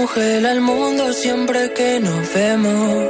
congela 0.09 0.51
el 0.51 0.61
mundo 0.61 1.13
siempre 1.13 1.71
que 1.73 1.99
nos 1.99 2.33
vemos. 2.33 3.09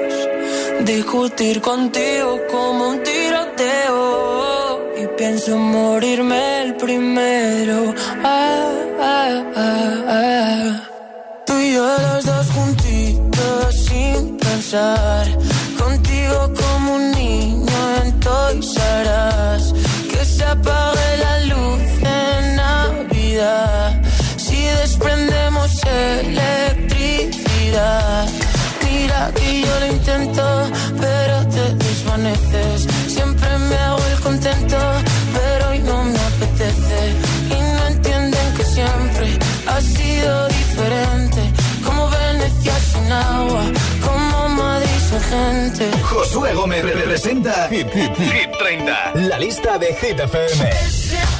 Discutir 0.86 1.62
contigo 1.62 2.40
como 2.50 2.90
un 2.90 3.04
tiroteo. 3.04 4.94
Y 5.02 5.08
pienso 5.18 5.58
morirme 5.58 6.64
el 6.64 6.76
primero. 6.76 7.94
Ah, 8.24 8.72
ah, 9.00 9.44
ah, 9.56 10.06
ah. 10.08 10.90
Tú 11.46 11.54
y 11.58 11.74
yo 11.74 11.86
los 11.86 12.26
dos 12.26 12.48
juntitos 12.52 13.76
sin 13.88 14.38
pensar. 14.38 15.39
Desvaneces. 32.48 33.14
Siempre 33.14 33.58
me 33.58 33.76
hago 33.76 34.06
el 34.06 34.20
contento, 34.22 34.78
pero 35.34 35.70
hoy 35.70 35.80
no 35.80 36.04
me 36.04 36.20
apetece. 36.20 37.14
Y 37.48 37.62
no 37.78 37.88
entienden 37.88 38.54
que 38.56 38.64
siempre 38.64 39.40
ha 39.68 39.82
sido 39.82 40.48
diferente. 40.48 41.42
Como 41.86 42.10
Venecia 42.10 42.74
sin 42.80 43.12
agua, 43.12 43.64
como 44.06 44.50
Madrid 44.50 45.00
sin 45.10 45.22
gente. 45.22 45.92
Josué 46.04 46.54
Gómez 46.54 46.84
representa 46.84 47.68
Hit, 47.70 47.88
Hit, 47.94 48.16
Hit 48.18 48.52
30, 48.60 49.16
la 49.16 49.40
lista 49.40 49.78
de 49.78 49.94
Hit 49.96 50.20
FM. 50.20 50.70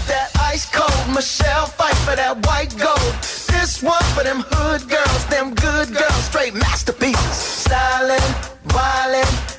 That 0.08 0.30
ice 0.54 0.68
cold 0.72 1.16
Michelle 1.16 1.68
fight 1.78 1.96
for 2.06 2.16
that 2.16 2.36
white 2.48 2.76
gold. 2.78 3.14
This 3.48 3.84
one 3.84 4.04
for 4.16 4.24
them 4.24 4.42
hood 4.50 4.88
girls, 4.90 5.26
them 5.30 5.54
good 5.54 5.94
girls, 5.94 6.24
straight 6.26 6.56
masterpieces. 6.56 7.66
Stylin', 7.66 8.34
wildin', 8.74 9.59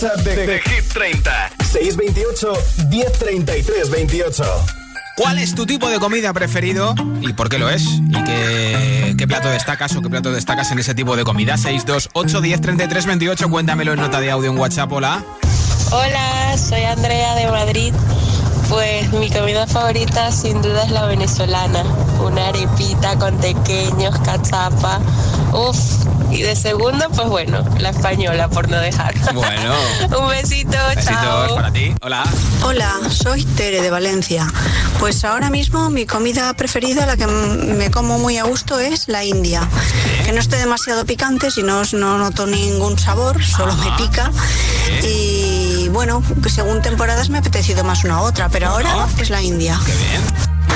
WhatsApp 0.00 0.24
de, 0.24 0.46
de 0.46 0.60
Hit 0.60 0.92
30. 0.92 1.50
628 1.72 2.52
1033 2.88 3.90
28. 3.90 4.44
¿Cuál 5.16 5.38
es 5.40 5.56
tu 5.56 5.66
tipo 5.66 5.88
de 5.88 5.98
comida 5.98 6.32
preferido 6.32 6.94
y 7.20 7.32
por 7.32 7.48
qué 7.48 7.58
lo 7.58 7.68
es? 7.68 7.82
¿Y 7.82 8.24
qué, 8.24 9.16
qué 9.18 9.26
plato 9.26 9.48
destacas 9.48 9.96
o 9.96 10.00
qué 10.00 10.08
plato 10.08 10.30
destacas 10.30 10.70
en 10.70 10.78
ese 10.78 10.94
tipo 10.94 11.16
de 11.16 11.24
comida? 11.24 11.56
628 11.56 12.40
10 12.40 12.60
33 12.60 13.06
28. 13.06 13.50
Cuéntamelo 13.50 13.92
en 13.92 14.00
nota 14.00 14.20
de 14.20 14.30
audio 14.30 14.52
en 14.52 14.58
WhatsApp. 14.58 14.92
Hola. 14.92 15.24
Hola, 15.90 16.56
soy 16.56 16.82
Andrea 16.82 17.34
de 17.34 17.50
Madrid. 17.50 17.92
Pues 18.68 19.12
mi 19.14 19.28
comida 19.30 19.66
favorita 19.66 20.30
sin 20.30 20.62
duda 20.62 20.84
es 20.84 20.92
la 20.92 21.06
venezolana. 21.06 21.82
Una 22.24 22.50
arepita 22.50 23.18
con 23.18 23.36
pequeños, 23.38 24.16
cachapa. 24.20 25.00
Uf. 25.52 25.76
Y 26.30 26.42
de 26.42 26.54
segundo, 26.54 27.08
pues 27.14 27.28
bueno, 27.28 27.64
la 27.78 27.90
española 27.90 28.48
por 28.48 28.68
no 28.68 28.78
dejar. 28.78 29.14
Bueno. 29.32 29.74
Un 30.20 30.28
besito, 30.28 30.76
Besitos 30.94 31.20
chao. 31.20 31.54
para 31.54 31.72
ti. 31.72 31.94
Hola. 32.02 32.24
Hola, 32.62 32.94
soy 33.10 33.44
Tere 33.44 33.80
de 33.80 33.90
Valencia. 33.90 34.46
Pues 34.98 35.24
ahora 35.24 35.48
mismo 35.50 35.90
mi 35.90 36.06
comida 36.06 36.52
preferida, 36.54 37.06
la 37.06 37.16
que 37.16 37.26
me 37.26 37.90
como 37.90 38.18
muy 38.18 38.36
a 38.36 38.44
gusto, 38.44 38.78
es 38.78 39.08
la 39.08 39.24
india. 39.24 39.66
Que 40.24 40.32
no 40.32 40.40
esté 40.40 40.56
demasiado 40.56 41.06
picante, 41.06 41.50
si 41.50 41.62
no, 41.62 41.82
no 41.92 42.18
noto 42.18 42.46
ningún 42.46 42.98
sabor, 42.98 43.42
solo 43.42 43.74
me 43.76 43.90
pica. 43.96 44.30
Y 45.02 45.88
bueno, 45.90 46.22
que 46.42 46.50
según 46.50 46.82
temporadas 46.82 47.30
me 47.30 47.38
ha 47.38 47.40
apetecido 47.40 47.84
más 47.84 48.04
una 48.04 48.20
u 48.20 48.24
otra, 48.24 48.48
pero 48.48 48.68
ahora 48.68 49.06
es 49.18 49.30
la 49.30 49.42
india. 49.42 49.78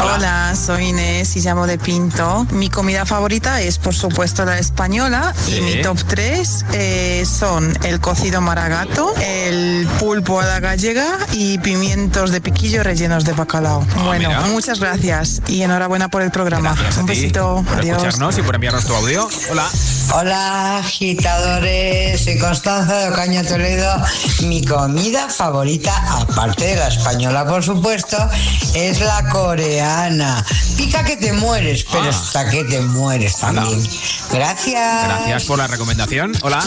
Hola, 0.04 0.54
soy 0.56 0.88
Inés 0.88 1.36
y 1.36 1.40
llamo 1.40 1.66
de 1.66 1.78
Pinto. 1.78 2.46
Mi 2.50 2.68
comida 2.68 3.06
favorita 3.06 3.60
es, 3.60 3.78
por 3.78 3.94
supuesto, 3.94 4.44
la 4.44 4.58
española 4.58 5.32
y 5.46 5.52
Sí. 5.52 5.60
mi 5.60 5.82
top 5.82 5.98
3 6.08 6.64
son 7.26 7.76
el 7.84 8.00
cocido 8.00 8.40
maragato, 8.40 9.14
el 9.20 9.86
pulpo 10.00 10.40
a 10.40 10.44
la 10.46 10.60
gallega 10.60 11.06
y 11.32 11.58
pimientos 11.58 12.32
de 12.32 12.40
piquillo 12.40 12.82
rellenos 12.82 13.24
de 13.24 13.32
bacalao. 13.32 13.80
bueno, 14.04 14.28
mira. 14.28 14.40
muchas 14.42 14.80
gracias 14.80 15.40
y 15.46 15.62
enhorabuena 15.62 16.08
por 16.08 16.22
el 16.22 16.30
programa. 16.30 16.72
Gracias 16.74 16.96
Un 16.98 17.06
besito, 17.06 17.64
por 17.68 17.78
adiós. 17.78 17.98
escucharnos 17.98 18.38
y 18.38 18.42
por 18.42 18.54
enviarnos 18.56 18.84
tu 18.84 18.94
audio. 18.94 19.28
Hola. 19.50 19.66
Hola, 20.14 20.78
agitadores. 20.78 22.24
Soy 22.24 22.38
Constanza 22.38 22.94
de 22.98 23.08
Ocaña 23.10 23.44
Toledo. 23.44 23.94
Mi 24.42 24.64
comida 24.64 25.28
favorita, 25.28 25.94
aparte 26.20 26.64
de 26.66 26.76
la 26.76 26.88
española, 26.88 27.46
por 27.46 27.62
supuesto, 27.62 28.16
es 28.74 29.00
la 29.00 29.28
coreana. 29.30 29.91
Pica 30.76 31.04
que 31.04 31.16
te 31.16 31.32
mueres, 31.32 31.84
pero 31.90 32.08
hasta 32.08 32.48
que 32.48 32.64
te 32.64 32.80
mueres 32.80 33.36
también. 33.38 33.82
Gracias. 34.30 35.04
Gracias 35.04 35.44
por 35.44 35.58
la 35.58 35.66
recomendación. 35.66 36.32
Hola. 36.42 36.62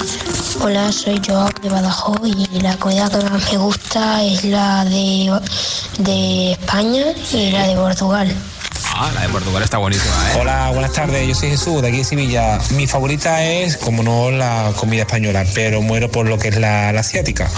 Hola, 0.61 0.91
soy 0.91 1.19
Joao 1.26 1.49
de 1.61 1.69
Badajoz 1.69 2.19
y 2.23 2.59
la 2.61 2.78
comida 2.78 3.09
que 3.09 3.17
más 3.30 3.51
me 3.51 3.57
gusta 3.57 4.23
es 4.23 4.43
la 4.45 4.86
de, 4.86 5.39
de 5.99 6.51
España 6.51 7.05
y 7.32 7.51
la 7.51 7.67
de 7.67 7.76
Portugal. 7.76 8.36
Ah, 8.98 9.12
la 9.14 9.22
de 9.24 9.30
Portugal 9.30 9.62
está 9.62 9.78
buenísima, 9.78 10.14
¿eh? 10.32 10.38
Hola, 10.39 10.70
buenas 10.72 10.93
tardes. 10.93 11.28
Yo 11.28 11.36
soy 11.36 11.50
Jesús, 11.50 11.82
de 11.82 11.89
aquí 11.89 11.98
de 11.98 12.04
Sevilla. 12.06 12.60
Mi 12.70 12.88
favorita 12.88 13.43
es, 13.43 13.76
como 13.76 14.04
no, 14.04 14.32
la 14.32 14.72
comida 14.78 15.02
española, 15.02 15.43
pero 15.54 15.82
muero 15.82 16.10
por 16.10 16.30
lo 16.30 16.39
que 16.39 16.48
es 16.48 16.58
la, 16.58 16.93
la 16.93 17.02
asiática. 17.02 17.50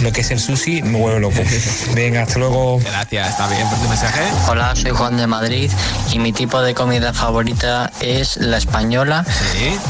Lo 0.00 0.10
que 0.12 0.22
es 0.22 0.30
el 0.30 0.40
sushi, 0.40 0.80
me 0.80 0.98
vuelvo 0.98 1.18
loco. 1.18 1.42
Venga, 1.94 2.22
hasta 2.22 2.38
luego. 2.38 2.78
Gracias, 2.78 3.28
está 3.28 3.48
bien 3.48 3.68
por 3.68 3.78
tu 3.78 3.86
mensaje. 3.86 4.22
Hola, 4.48 4.74
soy 4.74 4.92
Juan 4.92 5.18
de 5.18 5.26
Madrid 5.26 5.70
y 6.10 6.20
mi 6.20 6.32
tipo 6.32 6.62
de 6.62 6.72
comida 6.72 7.12
favorita 7.12 7.92
es 8.00 8.38
la 8.38 8.56
española 8.56 9.26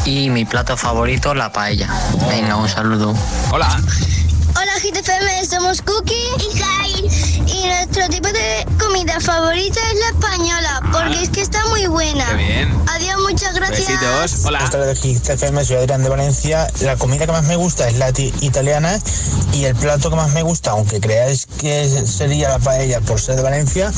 y 0.04 0.30
mi 0.30 0.46
plato 0.46 0.76
favorito 0.76 1.32
la 1.32 1.52
paella. 1.52 1.88
Venga, 2.28 2.56
un 2.56 2.68
saludo. 2.68 3.14
Hola. 3.52 3.80
Hola 4.60 4.72
GTFM, 4.82 5.46
somos 5.46 5.82
Cookie 5.82 6.14
y 6.14 6.58
Kai 6.58 7.08
y 7.46 7.66
nuestro 7.68 8.08
tipo 8.08 8.26
de 8.26 8.66
comida 8.76 9.20
favorita 9.20 9.78
es 9.92 10.00
la 10.00 10.08
española 10.08 10.80
porque 10.90 11.22
es 11.22 11.28
que 11.28 11.42
está 11.42 11.64
muy 11.66 11.86
buena. 11.86 12.26
Qué 12.30 12.34
bien. 12.34 12.82
Adiós, 12.88 13.20
muchas 13.20 13.54
gracias. 13.54 13.86
Besitos. 13.86 14.44
Hola. 14.44 14.58
Buenas 14.58 14.70
tardes, 14.70 14.98
XFM, 14.98 15.64
soy 15.64 15.76
Adrián 15.76 16.02
de 16.02 16.08
Valencia. 16.08 16.66
La 16.80 16.96
comida 16.96 17.26
que 17.26 17.30
más 17.30 17.44
me 17.44 17.54
gusta 17.54 17.88
es 17.88 17.98
la 17.98 18.10
italiana 18.40 18.98
y 19.52 19.64
el 19.64 19.76
plato 19.76 20.10
que 20.10 20.16
más 20.16 20.32
me 20.32 20.42
gusta, 20.42 20.72
aunque 20.72 20.98
creáis 21.00 21.46
que 21.46 21.88
sería 22.06 22.48
la 22.48 22.58
paella 22.58 23.00
por 23.00 23.20
ser 23.20 23.36
de 23.36 23.42
Valencia, 23.42 23.92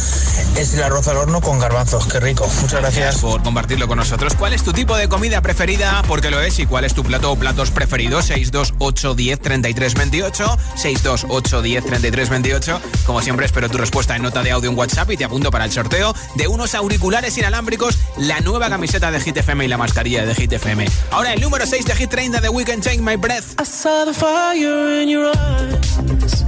es 0.57 0.75
el 0.75 0.83
arroz 0.83 1.09
al 1.09 1.17
horno 1.17 1.41
con 1.41 1.59
garbanzos. 1.59 2.07
Qué 2.07 2.21
rico. 2.21 2.47
Muchas 2.61 2.81
gracias. 2.81 3.19
por 3.19 3.43
compartirlo 3.43 3.89
con 3.89 3.97
nosotros. 3.97 4.35
¿Cuál 4.35 4.53
es 4.53 4.63
tu 4.63 4.75
tipo 4.75 4.95
de 4.97 5.09
comida 5.09 5.41
preferida? 5.41 6.03
Porque 6.07 6.31
lo 6.31 6.41
es. 6.43 6.59
¿Y 6.59 6.67
cuál 6.67 6.85
es 6.85 6.93
tu 6.93 7.03
plato 7.03 7.33
o 7.33 7.37
platos 7.37 7.71
preferidos? 7.71 8.27
628 8.27 9.15
10 9.15 9.41
33 9.41 9.95
28. 9.95 10.50
628 10.77 11.63
10 11.63 11.85
33 11.85 12.29
28. 12.31 12.81
Como 13.07 13.21
siempre, 13.23 13.47
espero 13.47 13.69
tu 13.69 13.79
respuesta 13.79 14.17
en 14.17 14.23
nota 14.23 14.43
de 14.43 14.51
audio 14.51 14.71
en 14.71 14.79
WhatsApp 14.79 15.11
y 15.11 15.17
te 15.17 15.25
apunto 15.25 15.51
para 15.51 15.65
el 15.65 15.73
sorteo 15.73 16.15
de 16.35 16.49
unos 16.49 16.75
auriculares 16.75 17.37
inalámbricos, 17.39 17.99
la 18.17 18.41
nueva 18.41 18.69
camiseta 18.69 19.11
de 19.11 19.21
Hit 19.21 19.37
FM 19.37 19.65
y 19.65 19.69
la 19.69 19.79
mascarilla 19.79 20.25
de 20.27 20.35
Hit 20.35 20.53
FM. 20.53 20.87
Ahora 21.11 21.33
el 21.33 21.41
número 21.41 21.67
6 21.67 21.85
de 21.85 21.95
Hit 21.95 22.11
30 22.11 22.41
de 22.41 22.49
Weekend 22.49 22.83
Take 22.83 23.01
My 23.01 23.17
Breath. 23.17 23.61
I 23.61 23.65
saw 23.65 24.05
the 24.05 24.15
fire 24.15 25.03
in 25.03 25.09
your 25.09 25.27
eyes. 25.27 26.45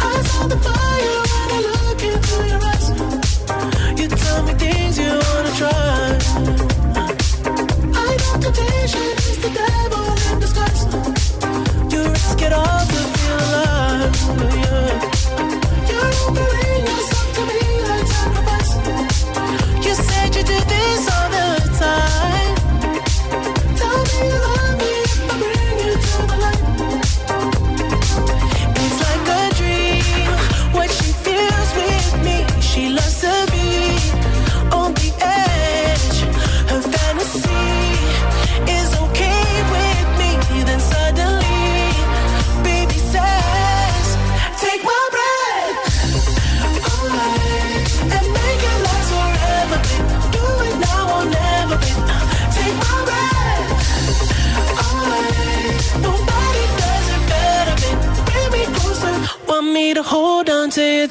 I 0.00 0.22
saw 0.22 0.48
the 0.48 0.56
fire 0.58 1.22
when 1.50 1.64
I 1.64 1.84
your 2.48 2.60
eyes. 2.64 2.90
You 3.98 4.08
tell 4.08 4.42
me 4.44 4.52
things 4.54 4.98
you 4.98 5.08
wanna 5.08 5.52
try. 5.56 6.18
I 7.94 8.16
know 8.16 8.38
temptation 8.40 9.16
is 9.30 9.38
the 9.40 9.50
devil 9.50 10.04
in 10.32 10.40
disguise. 10.40 11.73
You 19.84 19.94
said 19.94 20.34
you 20.34 20.42
do 20.42 20.58
this 20.64 21.08
all 21.12 21.33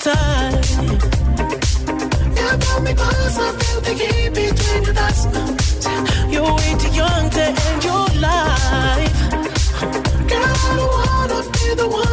to 0.04 0.10
you 0.82 1.00
pull 2.60 2.82
me 2.82 2.94
closer, 2.94 3.50
feel 3.60 3.82
the 3.82 3.94
heat 4.02 4.30
between 4.34 4.84
your 4.84 4.94
thighs. 4.94 5.22
You're 6.32 6.54
way 6.56 6.76
too 6.78 6.92
young 6.92 7.30
to 7.30 7.44
end 7.68 7.84
your 7.84 8.08
life. 8.28 9.20
Girl, 10.30 10.54
I 10.56 10.76
don't 10.78 10.92
wanna 10.98 11.40
be 11.54 11.76
the 11.76 11.88
one 11.88 12.13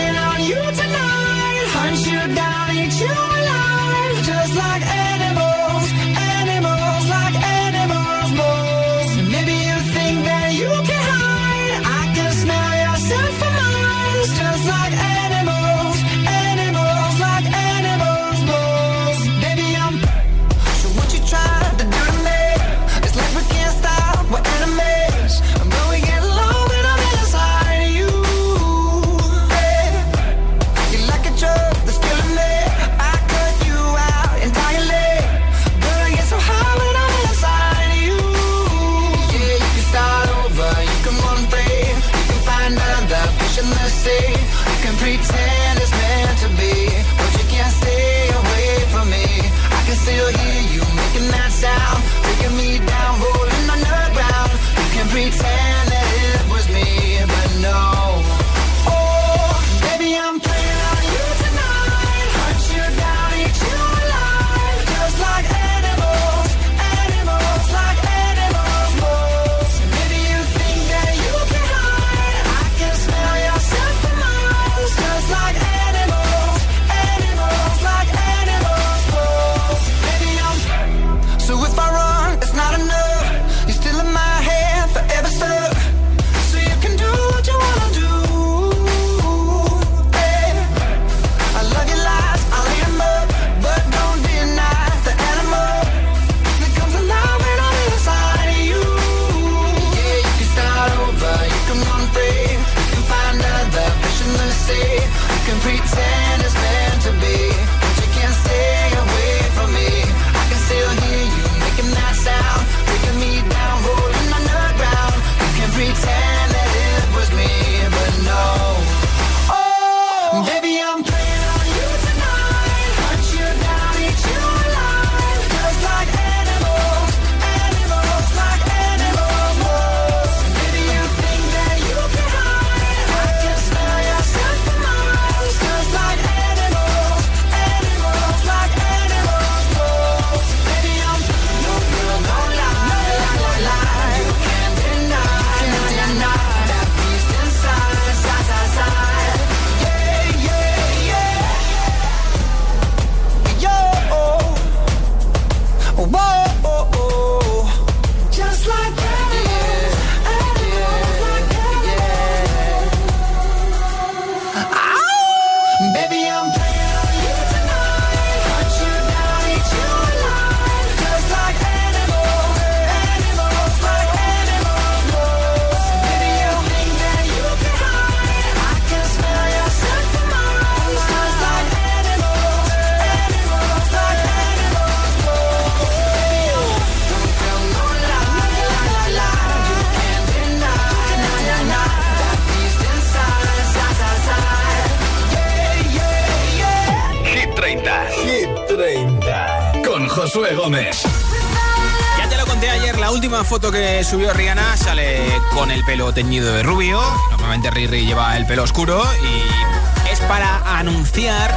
Foto 203.61 203.73
que 203.73 204.03
subió 204.03 204.33
Rihanna 204.33 204.75
sale 204.75 205.19
con 205.53 205.69
el 205.69 205.83
pelo 205.83 206.11
teñido 206.11 206.51
de 206.51 206.63
rubio. 206.63 206.99
Normalmente 207.29 207.69
Riri 207.69 208.07
lleva 208.07 208.35
el 208.35 208.47
pelo 208.47 208.63
oscuro 208.63 209.03
y 209.21 210.09
es 210.11 210.19
para 210.21 210.79
anunciar 210.79 211.53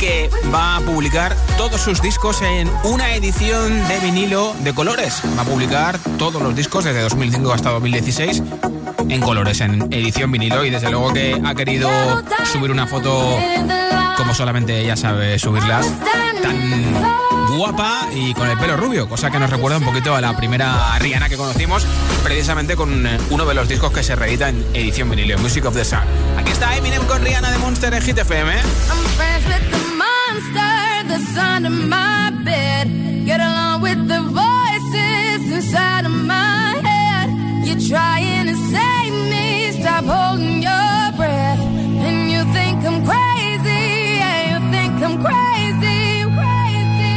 que 0.00 0.28
va 0.52 0.76
a 0.76 0.80
publicar 0.80 1.36
todos 1.56 1.80
sus 1.80 2.02
discos 2.02 2.42
en 2.42 2.68
una 2.82 3.14
edición 3.14 3.86
de 3.86 4.00
vinilo 4.00 4.52
de 4.64 4.74
colores. 4.74 5.22
Va 5.38 5.42
a 5.42 5.44
publicar 5.44 6.00
todos 6.18 6.42
los 6.42 6.56
discos 6.56 6.82
desde 6.82 7.02
2005 7.02 7.52
hasta 7.52 7.70
2016 7.70 8.42
en 9.08 9.20
colores, 9.20 9.60
en 9.60 9.92
edición 9.92 10.32
vinilo 10.32 10.64
y 10.64 10.70
desde 10.70 10.90
luego 10.90 11.12
que 11.12 11.40
ha 11.44 11.54
querido 11.54 11.88
subir 12.52 12.72
una 12.72 12.88
foto 12.88 13.38
como 14.16 14.34
solamente 14.34 14.80
ella 14.80 14.96
sabe 14.96 15.38
subirlas, 15.38 15.86
guapa 17.58 18.08
y 18.14 18.32
con 18.34 18.48
el 18.48 18.56
pelo 18.56 18.76
rubio, 18.76 19.08
cosa 19.08 19.30
que 19.32 19.38
nos 19.38 19.50
recuerda 19.50 19.78
un 19.78 19.84
poquito 19.84 20.14
a 20.14 20.20
la 20.20 20.36
primera 20.36 20.96
Rihanna 21.00 21.28
que 21.28 21.36
conocimos, 21.36 21.84
precisamente 22.22 22.76
con 22.76 23.04
eh, 23.04 23.18
uno 23.30 23.44
de 23.46 23.54
los 23.54 23.68
discos 23.68 23.92
que 23.92 24.04
se 24.04 24.14
reedita 24.14 24.48
en 24.48 24.64
edición 24.74 25.10
vinilo, 25.10 25.36
Music 25.38 25.64
of 25.64 25.74
the 25.74 25.84
Sun. 25.84 25.98
Aquí 26.38 26.52
está 26.52 26.76
Eminem 26.76 27.04
con 27.06 27.20
Rihanna 27.20 27.50
de 27.50 27.58
Monster 27.58 27.92
en 27.92 28.02
Hit 28.02 28.18
FM. 28.18 28.52
Your 40.60 40.87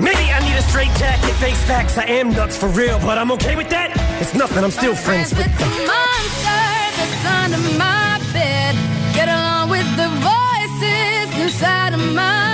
Maybe 0.00 0.32
I 0.32 0.40
need 0.40 0.56
a 0.56 0.62
straight 0.62 0.92
jacket, 0.96 1.34
face 1.36 1.62
facts. 1.64 1.98
I 1.98 2.04
am 2.04 2.30
nuts 2.30 2.56
for 2.56 2.68
real, 2.68 2.98
but 3.00 3.18
I'm 3.18 3.30
okay 3.32 3.54
with 3.54 3.68
that. 3.70 3.90
It's 4.20 4.34
nothing, 4.34 4.64
I'm 4.64 4.70
still 4.70 4.94
friends 4.94 5.30
with 5.34 5.52
the 5.58 5.68
monster 5.90 6.62
that's 6.96 7.24
under 7.40 7.62
my 7.78 8.20
bed. 8.32 8.74
Get 9.14 9.28
along 9.28 9.68
with 9.70 9.88
the 9.96 10.08
voices 10.24 11.28
inside 11.44 11.92
of 11.94 12.00
my 12.14 12.49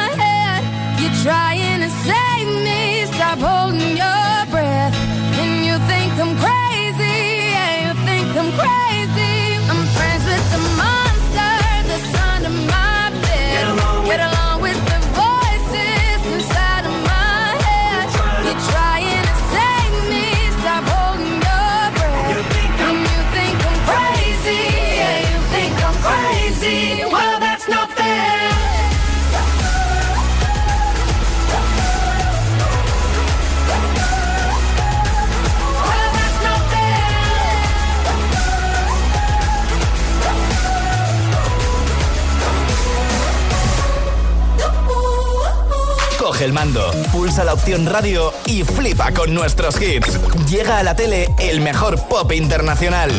el 46.47 46.53
mando, 46.53 46.93
pulsa 47.11 47.43
la 47.43 47.55
opción 47.55 47.87
radio 47.87 48.33
y 48.47 48.63
flipa 48.63 49.11
con 49.11 49.35
nuestros 49.35 49.83
hits. 49.83 50.17
Llega 50.49 50.79
a 50.79 50.85
la 50.85 50.95
tele 50.95 51.29
el 51.41 51.61
mejor 51.61 52.01
pop 52.07 52.31
internacional. 52.31 53.11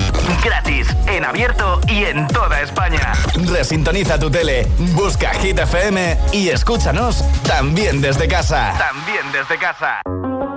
Gratis, 0.41 0.87
en 1.07 1.25
abierto 1.25 1.81
y 1.89 2.05
en 2.05 2.25
toda 2.29 2.61
España. 2.61 3.11
Resintoniza 3.51 4.17
tu 4.17 4.31
tele, 4.31 4.65
busca 4.93 5.33
Hit 5.33 5.59
FM 5.59 6.17
y 6.31 6.47
escúchanos 6.47 7.21
también 7.45 7.99
desde 7.99 8.29
casa. 8.29 8.73
También 8.77 9.25
desde 9.33 9.59
casa. 9.59 10.01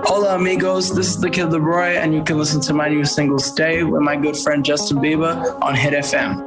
Hola 0.05 0.35
amigos, 0.35 0.95
this 0.95 1.07
is 1.07 1.19
the 1.19 1.29
Kid 1.29 1.51
Leroy, 1.51 1.97
and 1.97 2.13
you 2.13 2.23
can 2.23 2.39
listen 2.39 2.61
to 2.61 2.73
my 2.73 2.87
new 2.87 3.03
single 3.03 3.37
"Stay" 3.37 3.83
with 3.83 4.01
my 4.01 4.15
good 4.15 4.37
friend 4.37 4.65
Justin 4.65 4.99
Bieber 4.99 5.35
on 5.61 5.75
Hit 5.75 5.93
FM. 5.93 6.41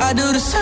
I 0.00 0.14
do 0.14 0.32
the 0.32 0.40
same 0.40 0.61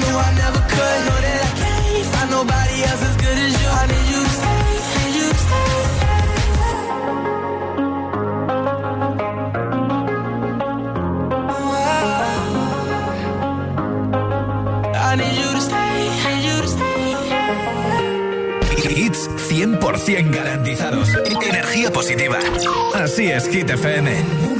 Knew 0.00 0.16
I 0.16 0.30
never 0.34 0.60
nobody 2.30 2.82
need 3.86 4.10
you. 4.10 4.30
Hits 19.00 19.30
100% 19.48 20.30
garantizados. 20.30 21.08
Energía 21.42 21.90
positiva. 21.90 22.38
Así 22.94 23.30
es, 23.30 23.48
Hit 23.48 23.70
FM. 23.70 24.59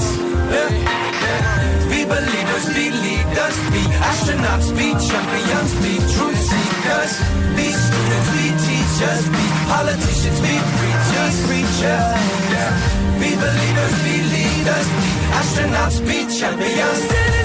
yeah. 0.00 1.88
Be 1.90 2.04
believers, 2.04 2.66
be 2.72 2.88
leaders, 2.88 3.56
be 3.72 3.82
astronauts, 4.08 4.68
be 4.72 4.88
champions, 4.96 5.72
be 5.82 5.92
truth 6.14 6.40
seekers. 6.48 7.12
Be 7.56 7.68
students, 7.68 8.28
be 8.32 8.46
teachers, 8.64 9.22
be 9.28 9.44
politicians, 9.68 10.38
be 10.40 10.54
preachers, 10.76 11.36
preachers. 11.46 12.08
Yeah. 12.54 12.72
Be 13.20 13.30
believers, 13.36 13.94
be 14.04 14.16
leaders, 14.32 14.88
be 15.02 15.12
astronauts, 15.36 15.98
be 16.06 16.18
champions. 16.38 17.41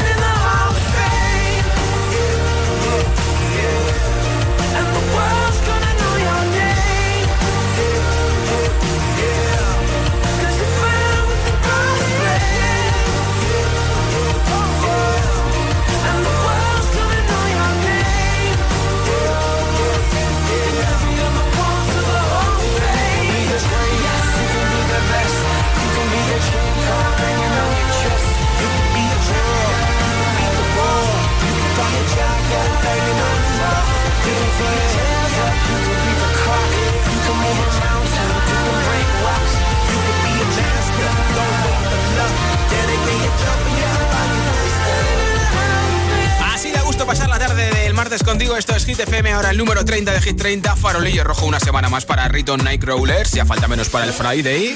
Pasar 47.08 47.30
la 47.30 47.40
tarde 47.40 47.74
del 47.74 47.94
martes 47.94 48.22
contigo. 48.22 48.58
Esto 48.58 48.76
es 48.76 48.86
Hit 48.86 49.00
FM, 49.00 49.32
ahora 49.32 49.52
el 49.52 49.58
número 49.58 49.86
30 49.86 50.12
de 50.12 50.22
Hit 50.22 50.38
30. 50.38 50.76
Farolillo 50.76 51.24
rojo 51.24 51.46
una 51.46 51.58
semana 51.58 51.88
más 51.88 52.06
para 52.06 52.28
Riton 52.28 52.62
Nightcrawlers. 52.66 53.32
Ya 53.32 53.46
falta 53.46 53.70
menos 53.70 53.88
para 53.88 54.06
el 54.06 54.12
Friday. 54.12 54.76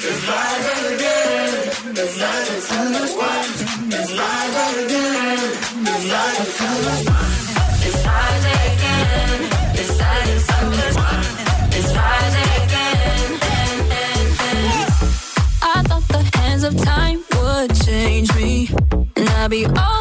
I 15.61 15.84
thought 15.84 16.07
the 16.07 16.38
hands 16.38 16.63
of 16.63 16.77
time 16.82 17.23
would 17.36 17.75
change 17.84 18.34
me, 18.36 18.69
and 19.17 19.29
I'd 19.29 19.49
be 19.49 19.65
over 19.65 20.01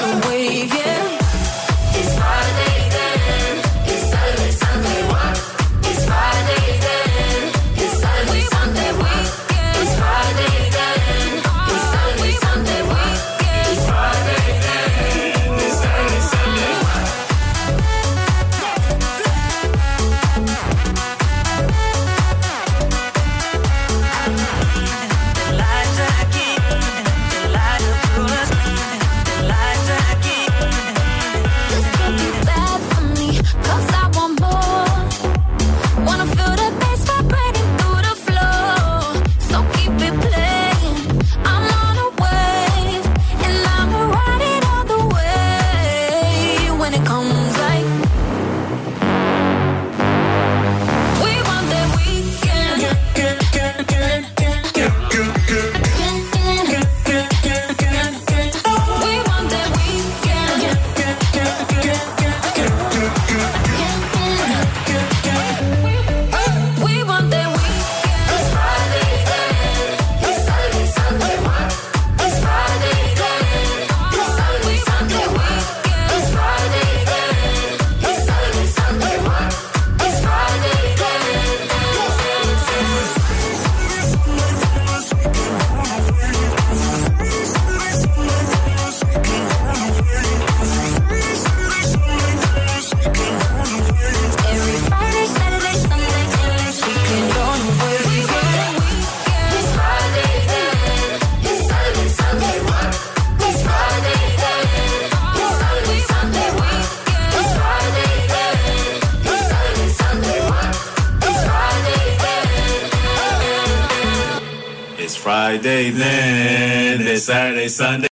Sunday. 117.81 118.09